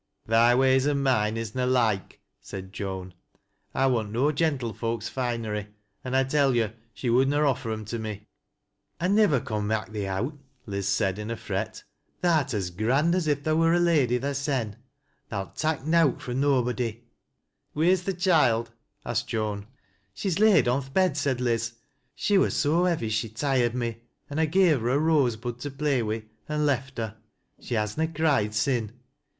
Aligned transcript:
"Thy 0.25 0.55
ways 0.55 0.87
an' 0.87 1.03
mine 1.03 1.37
is 1.37 1.53
na 1.53 1.65
loike," 1.65 2.19
said 2.41 2.73
Joan." 2.73 3.13
I 3.75 3.83
wanl 3.87 4.09
no 4.09 4.31
gentlefolks 4.31 5.07
finery. 5.07 5.67
An' 6.03 6.15
I 6.15 6.23
tell 6.23 6.55
you 6.55 6.71
she 6.91 7.11
would 7.11 7.27
na 7.27 7.37
offei 7.41 7.71
'em 7.71 7.85
to 7.85 7.99
me."" 7.99 8.25
I 8.99 9.09
nivver 9.09 9.39
con 9.41 9.67
mak' 9.67 9.91
thee 9.91 10.07
out," 10.07 10.35
Liz 10.65 10.87
said, 10.87 11.19
ic 11.19 11.29
a 11.29 11.35
fret 11.35 11.83
* 12.03 12.21
Tha'rt 12.23 12.51
as 12.55 12.71
grand 12.71 13.13
as 13.13 13.27
if 13.27 13.43
tha 13.43 13.55
wur 13.55 13.73
a 13.73 13.79
lady 13.79 14.17
thysen. 14.19 14.77
Tha'lt 15.29 15.55
tak' 15.55 15.85
nowt 15.85 16.19
fro' 16.19 16.33
nobody."" 16.33 17.03
Wheer's 17.75 18.01
th' 18.05 18.17
choild?" 18.17 18.69
asked 19.05 19.27
Joan." 19.27 19.67
She's 20.15 20.39
laid 20.39 20.67
on 20.67 20.81
th' 20.81 20.91
bed," 20.95 21.15
said 21.15 21.39
Liz." 21.39 21.73
She 22.15 22.39
wur 22.39 22.49
so 22.49 22.85
heavy 22.85 23.09
she 23.09 23.29
tired 23.29 23.75
me 23.75 24.01
an' 24.31 24.39
I 24.39 24.47
gave 24.47 24.81
her 24.81 24.89
a 24.89 24.97
rose 24.97 25.35
bud 25.35 25.59
to 25.59 25.69
play 25.69 26.01
wi' 26.01 26.23
an' 26.49 26.65
left 26.65 26.97
her. 26.97 27.17
She 27.59 27.75
has 27.75 27.99
na 27.99 28.07
cried 28.07 28.55
sin'. 28.55 28.93